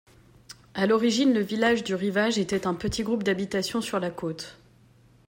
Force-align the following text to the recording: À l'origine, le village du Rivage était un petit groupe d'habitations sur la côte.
À 0.73 0.87
l'origine, 0.87 1.31
le 1.31 1.41
village 1.41 1.83
du 1.83 1.93
Rivage 1.93 2.39
était 2.39 2.65
un 2.65 2.73
petit 2.73 3.03
groupe 3.03 3.21
d'habitations 3.21 3.81
sur 3.81 3.99
la 3.99 4.09
côte. 4.09 4.57